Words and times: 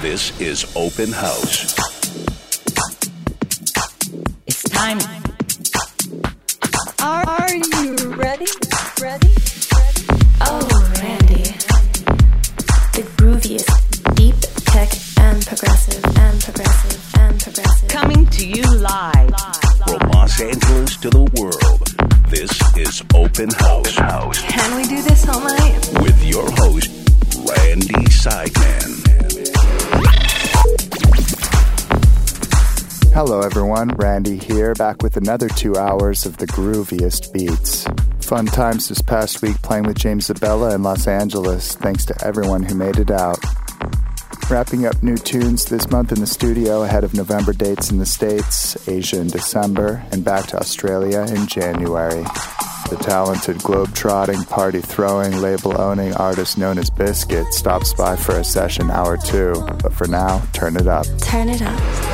This 0.00 0.40
is 0.40 0.64
Open 0.76 1.12
House. 1.12 1.76
It's 4.46 4.62
time. 4.70 5.19
Everyone. 33.60 33.88
Randy 33.96 34.38
here, 34.38 34.72
back 34.72 35.02
with 35.02 35.18
another 35.18 35.46
two 35.46 35.76
hours 35.76 36.24
of 36.24 36.38
the 36.38 36.46
grooviest 36.46 37.30
beats. 37.30 37.86
Fun 38.26 38.46
times 38.46 38.88
this 38.88 39.02
past 39.02 39.42
week 39.42 39.60
playing 39.60 39.84
with 39.84 39.98
James 39.98 40.28
Zabiela 40.28 40.74
in 40.74 40.82
Los 40.82 41.06
Angeles. 41.06 41.74
Thanks 41.74 42.06
to 42.06 42.24
everyone 42.24 42.62
who 42.62 42.74
made 42.74 42.98
it 42.98 43.10
out. 43.10 43.38
Wrapping 44.48 44.86
up 44.86 45.02
new 45.02 45.18
tunes 45.18 45.66
this 45.66 45.90
month 45.90 46.10
in 46.10 46.20
the 46.20 46.26
studio 46.26 46.84
ahead 46.84 47.04
of 47.04 47.12
November 47.12 47.52
dates 47.52 47.90
in 47.90 47.98
the 47.98 48.06
States, 48.06 48.88
Asia 48.88 49.20
in 49.20 49.26
December, 49.26 50.02
and 50.10 50.24
back 50.24 50.46
to 50.46 50.58
Australia 50.58 51.26
in 51.28 51.46
January. 51.46 52.24
The 52.88 52.96
talented 52.98 53.58
globe-trotting, 53.58 54.42
party-throwing, 54.44 55.36
label-owning 55.36 56.14
artist 56.14 56.56
known 56.56 56.78
as 56.78 56.88
Biscuit 56.88 57.52
stops 57.52 57.92
by 57.92 58.16
for 58.16 58.36
a 58.36 58.42
session 58.42 58.90
hour 58.90 59.18
two, 59.18 59.52
but 59.82 59.92
for 59.92 60.06
now, 60.06 60.42
turn 60.54 60.76
it 60.76 60.86
up. 60.86 61.04
Turn 61.18 61.50
it 61.50 61.60
up. 61.60 62.09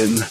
Open 0.00 0.29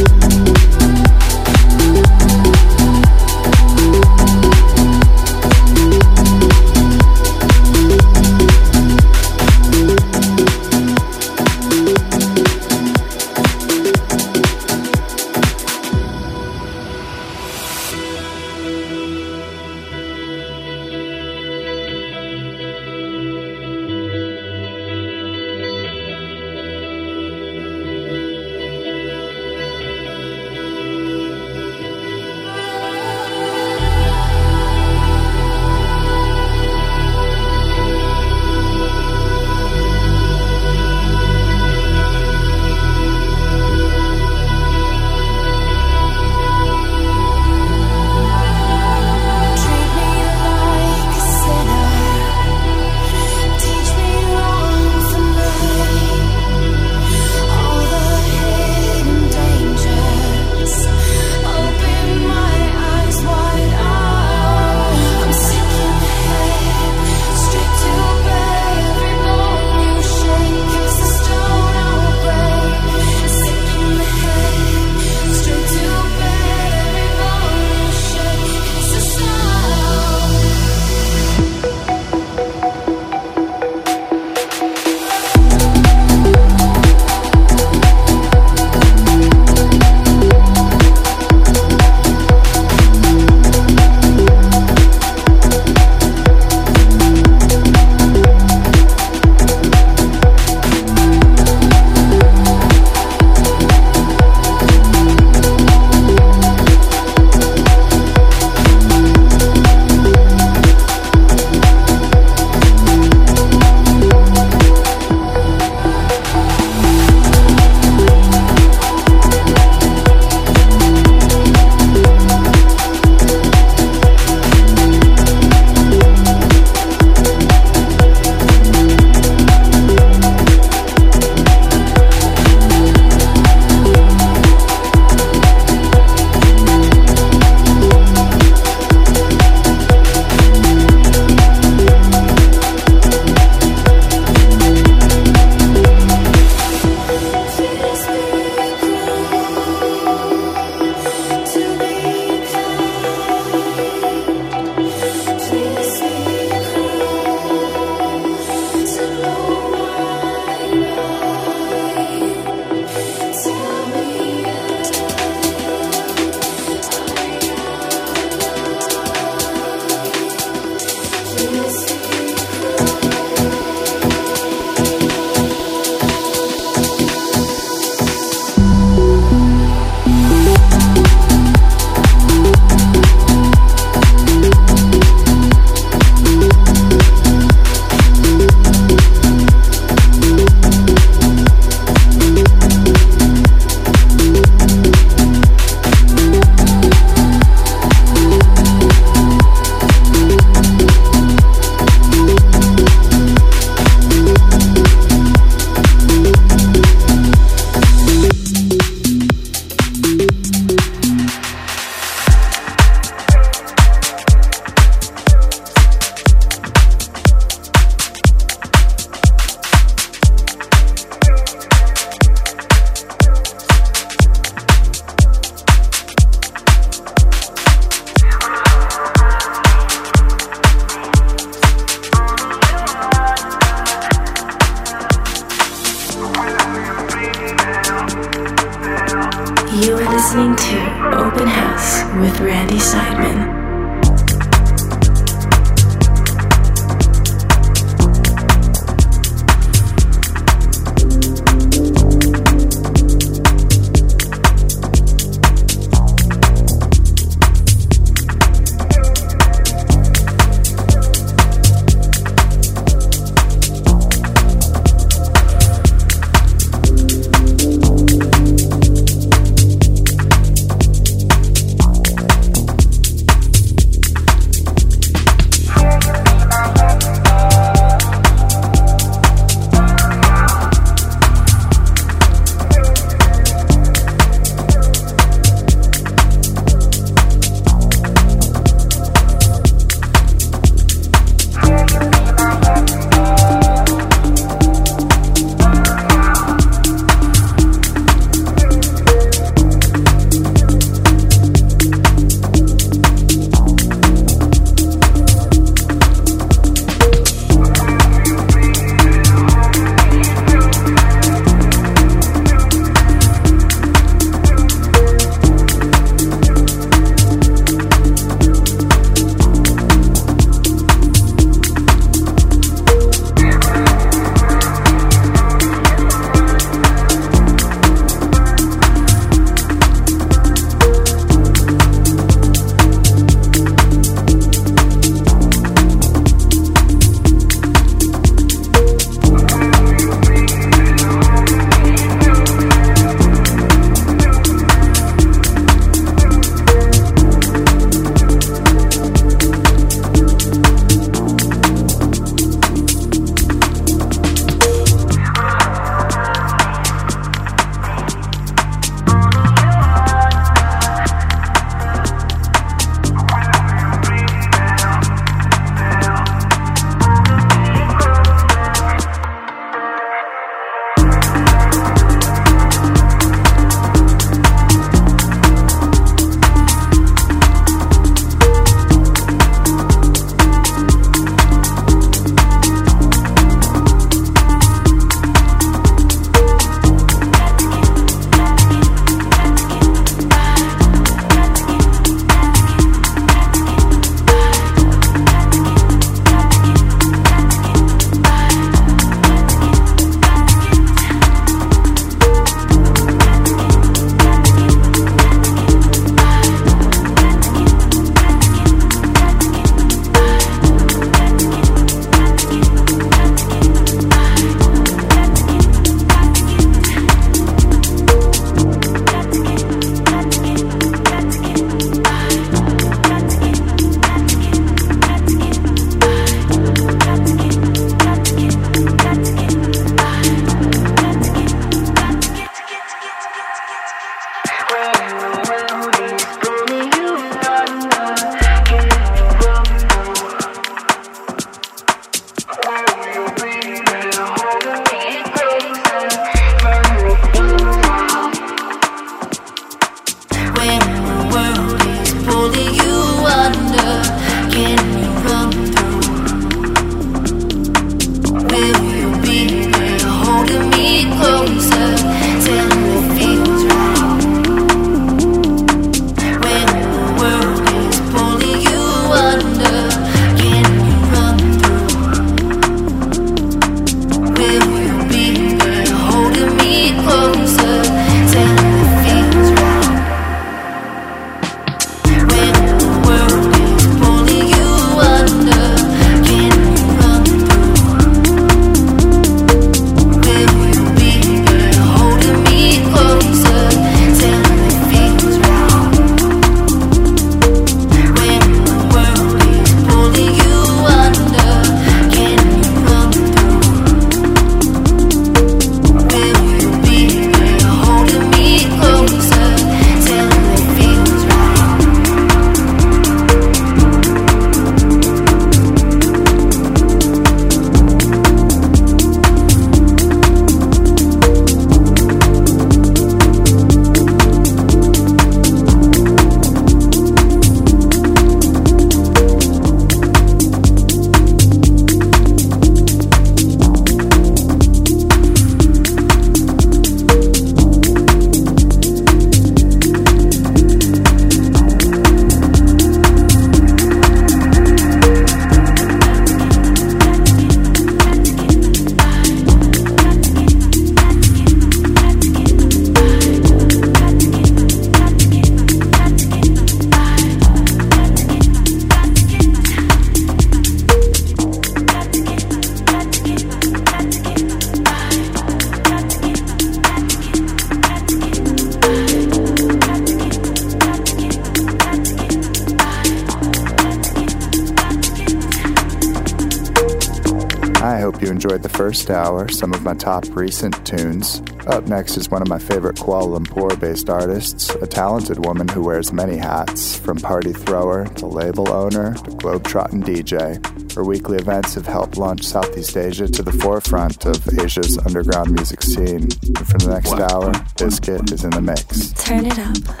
first 578.91 579.09
hour, 579.09 579.47
some 579.47 579.73
of 579.73 579.83
my 579.83 579.93
top 579.93 580.25
recent 580.35 580.85
tunes. 580.85 581.41
Up 581.67 581.87
next 581.87 582.17
is 582.17 582.29
one 582.29 582.41
of 582.41 582.49
my 582.49 582.59
favorite 582.59 582.97
Kuala 582.97 583.39
Lumpur 583.39 583.79
based 583.79 584.09
artists, 584.09 584.69
a 584.69 584.85
talented 584.85 585.45
woman 585.45 585.65
who 585.69 585.81
wears 585.81 586.11
many 586.11 586.35
hats, 586.35 586.97
from 586.97 587.15
party 587.15 587.53
thrower 587.53 588.05
to 588.15 588.25
label 588.25 588.69
owner 588.69 589.13
to 589.13 589.31
globetrotting 589.31 590.03
DJ. 590.03 590.93
Her 590.93 591.05
weekly 591.05 591.37
events 591.37 591.75
have 591.75 591.85
helped 591.85 592.17
launch 592.17 592.43
Southeast 592.43 592.97
Asia 592.97 593.29
to 593.29 593.41
the 593.41 593.53
forefront 593.53 594.25
of 594.25 594.45
Asia's 594.59 594.97
underground 594.97 595.51
music 595.51 595.83
scene. 595.83 596.23
And 596.23 596.67
for 596.67 596.77
the 596.79 596.89
next 596.89 597.13
hour, 597.13 597.53
Biscuit 597.77 598.29
is 598.33 598.43
in 598.43 598.49
the 598.49 598.61
mix. 598.61 599.13
Turn 599.13 599.45
it 599.45 599.57
up. 599.57 600.00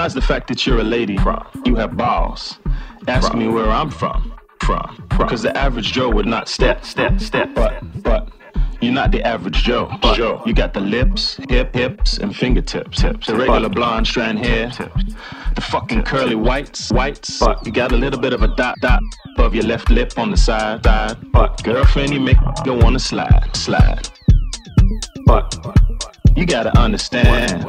Besides 0.00 0.14
the 0.14 0.22
fact 0.22 0.48
that 0.48 0.66
you're 0.66 0.80
a 0.80 0.82
lady, 0.82 1.18
from. 1.18 1.46
You 1.66 1.74
have 1.74 1.94
balls. 1.94 2.58
Ask 3.06 3.34
me 3.34 3.48
where 3.48 3.68
I'm 3.68 3.90
from. 3.90 4.32
From. 4.62 5.06
Because 5.10 5.42
the 5.42 5.54
average 5.54 5.92
Joe 5.92 6.08
would 6.08 6.24
not 6.24 6.48
step, 6.48 6.86
step, 6.86 7.20
step. 7.20 7.50
But, 7.54 7.82
but. 8.02 8.30
You're 8.80 8.94
not 8.94 9.10
the 9.12 9.22
average 9.22 9.62
Joe. 9.62 9.94
But 10.00 10.16
Joe. 10.16 10.42
You 10.46 10.54
got 10.54 10.72
the 10.72 10.80
lips, 10.80 11.38
hip, 11.50 11.74
hips, 11.74 12.16
and 12.16 12.34
fingertips. 12.34 13.02
Tips. 13.02 13.26
The 13.26 13.36
regular 13.36 13.68
blonde 13.68 14.06
strand 14.06 14.38
hair. 14.38 14.72
The 15.54 15.60
fucking 15.60 16.04
curly 16.04 16.34
whites, 16.34 16.90
whites. 16.90 17.38
But 17.38 17.66
you 17.66 17.70
got 17.70 17.92
a 17.92 17.96
little 17.98 18.18
bit 18.18 18.32
of 18.32 18.40
a 18.40 18.48
dot, 18.56 18.76
dot 18.80 19.02
above 19.34 19.54
your 19.54 19.64
left 19.64 19.90
lip 19.90 20.18
on 20.18 20.30
the 20.30 20.38
side, 20.38 20.82
side. 20.82 21.30
But 21.30 21.62
girlfriend, 21.62 22.14
you 22.14 22.20
make 22.20 22.38
go 22.64 22.72
wanna 22.72 23.00
slide, 23.00 23.50
slide. 23.54 24.08
But 25.26 25.54
you 26.34 26.46
gotta 26.46 26.74
understand. 26.78 27.68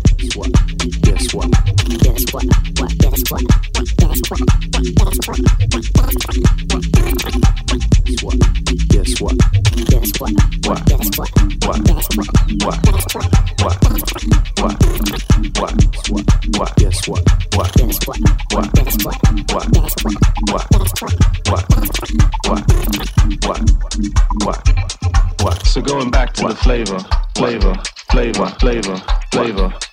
So 25.71 25.79
going 25.81 26.11
back 26.11 26.33
to 26.33 26.49
the 26.49 26.55
flavor, 26.55 26.99
flavor, 27.33 27.73
flavor, 28.09 28.47
flavor, 28.59 28.97
flavor. 29.31 29.90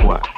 What. 0.00 0.33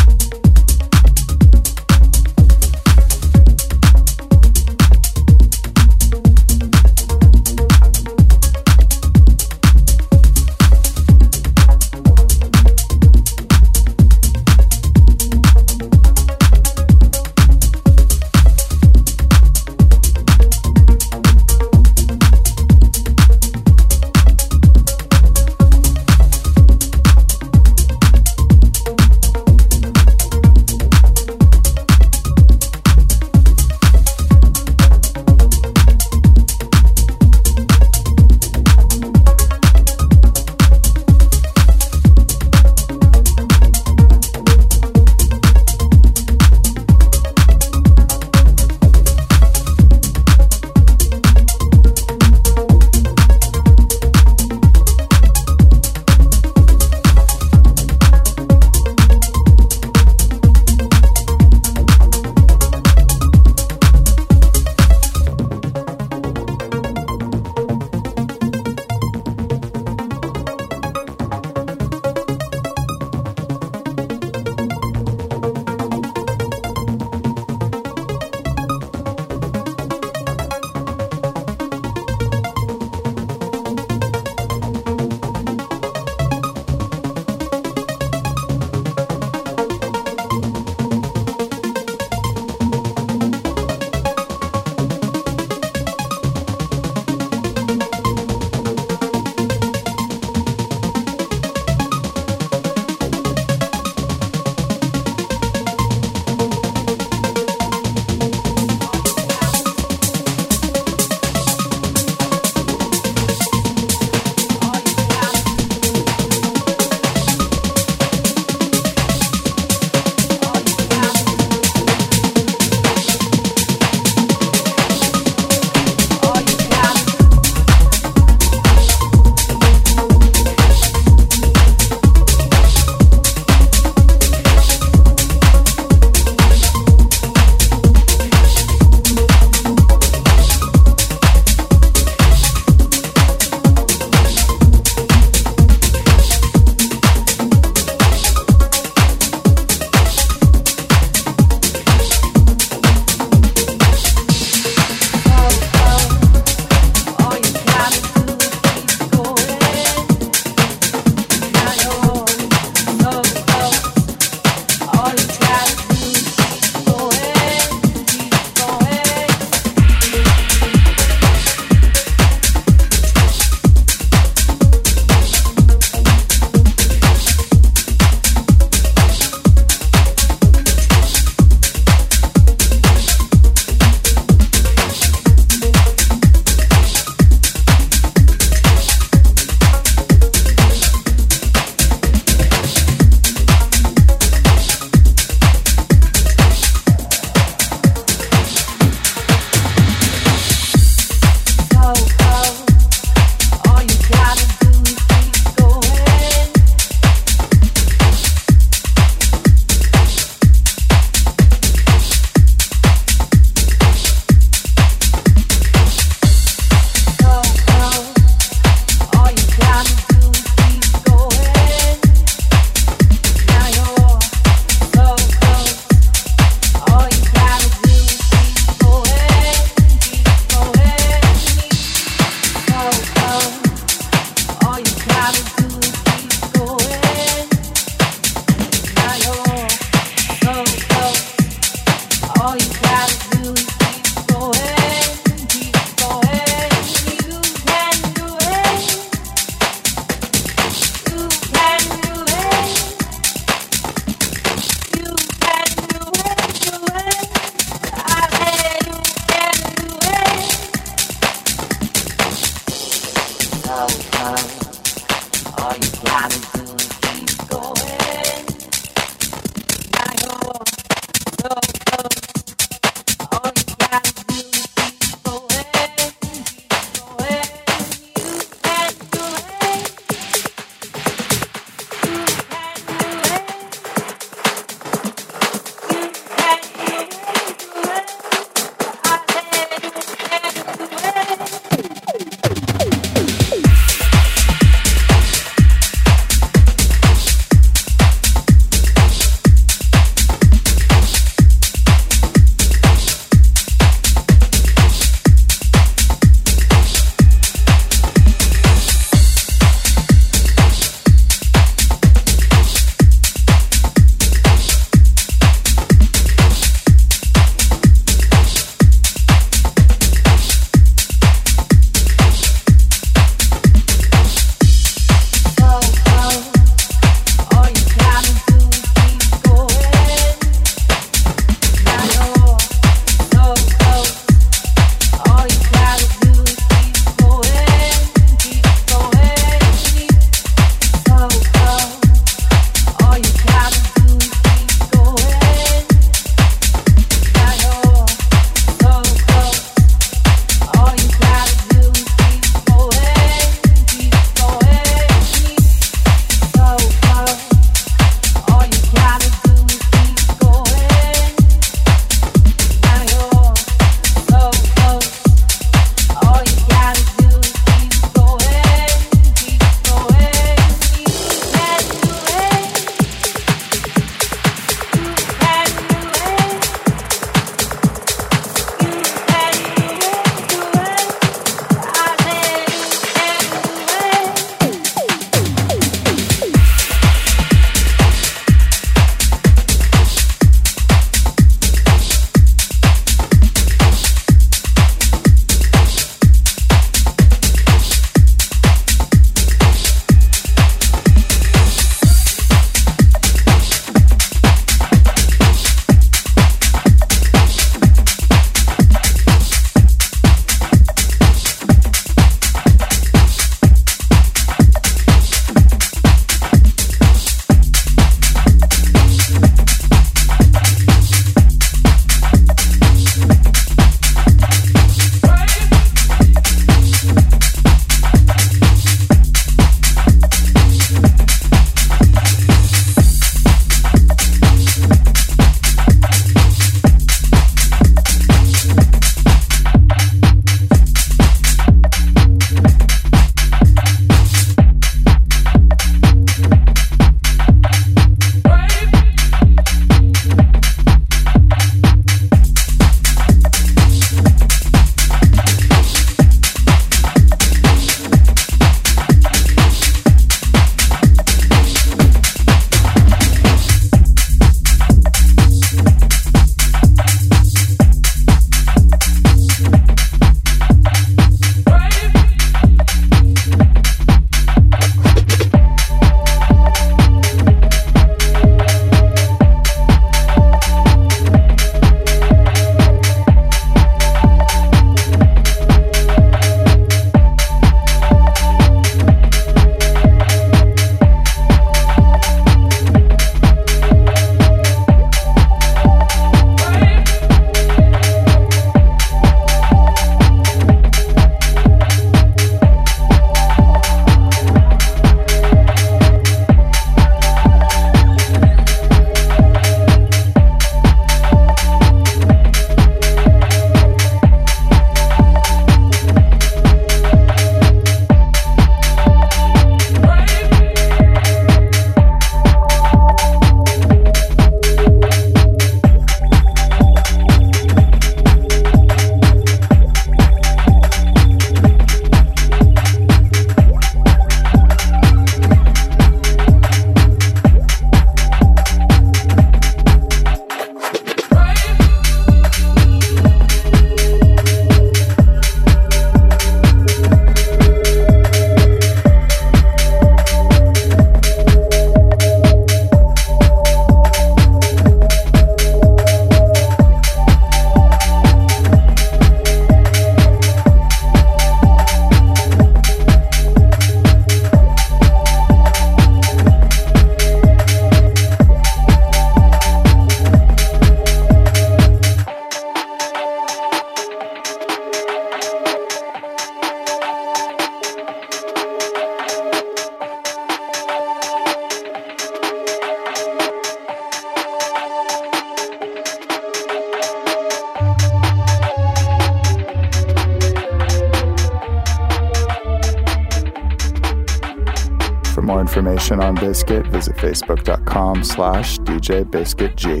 Biscuit, 596.51 596.85
visit 596.87 597.15
facebook.com 597.15 598.25
slash 598.25 598.77
djbiscuitg. 598.79 600.00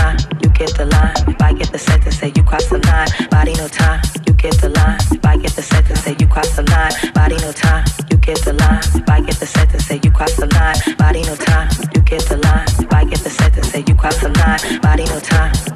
time, 0.00 0.16
you 0.42 0.48
get 0.50 0.72
the 0.76 0.86
line. 0.86 1.14
If 1.28 1.40
I 1.42 1.52
get 1.52 1.70
the 1.72 1.78
sentence, 1.78 2.16
say 2.20 2.32
you 2.36 2.42
cross 2.42 2.66
the 2.66 2.78
line. 2.88 3.08
Body 3.30 3.54
no 3.54 3.68
time, 3.68 4.00
you 4.26 4.32
get 4.34 4.56
the 4.60 4.68
line. 4.68 4.98
If 5.16 5.24
I 5.24 5.36
get 5.36 5.52
the 5.52 5.62
sentence, 5.62 6.00
say 6.04 6.16
you 6.20 6.26
cross 6.26 6.50
the 6.56 6.64
line. 6.72 6.92
Body 7.14 7.36
no 7.44 7.52
time, 7.52 7.84
you 8.10 8.16
get 8.18 8.38
the 8.44 8.52
line. 8.52 8.82
If 9.00 9.08
I 9.08 9.20
get 9.20 9.36
the 9.36 9.46
sentence, 9.46 9.84
say 9.86 10.00
you 10.04 10.10
cross 10.10 10.34
the 10.36 10.48
line. 10.56 10.78
Body 10.96 11.22
no 11.22 11.34
time, 11.36 11.68
you 11.94 12.00
get 12.02 12.22
the 12.30 12.36
line. 12.46 12.66
If 12.84 12.92
I 12.92 13.04
get 13.04 13.20
the 13.20 13.30
sentence, 13.30 13.68
say 13.72 13.84
you 13.86 13.94
cross 13.94 14.18
the 14.20 14.30
line. 14.40 14.80
Body 14.80 15.04
no 15.04 15.20
time. 15.20 15.69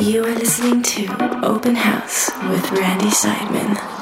You 0.00 0.24
are 0.24 0.34
listening 0.34 0.82
to 0.82 1.44
Open 1.44 1.74
House 1.74 2.30
with 2.48 2.72
Randy 2.72 3.08
Seidman. 3.08 3.99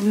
For 0.00 0.06